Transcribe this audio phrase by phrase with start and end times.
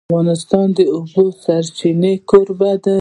[0.09, 2.97] افغانستان د د اوبو سرچینې کوربه دی.